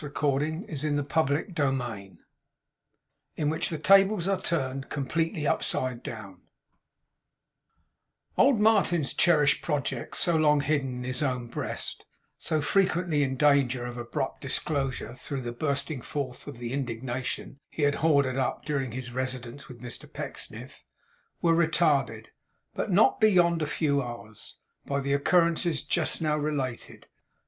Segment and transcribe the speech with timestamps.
[0.01, 1.07] Dead, dead, dead.
[1.07, 2.17] CHAPTER FIFTY TWO
[3.35, 6.41] IN WHICH THE TABLES ARE TURNED, COMPLETELY UPSIDE DOWN
[8.35, 12.03] Old Martin's cherished projects, so long hidden in his own breast,
[12.39, 17.83] so frequently in danger of abrupt disclosure through the bursting forth of the indignation he
[17.83, 20.83] had hoarded up during his residence with Mr Pecksniff,
[21.43, 22.29] were retarded,
[22.73, 27.05] but not beyond a few hours, by the occurrences just now related.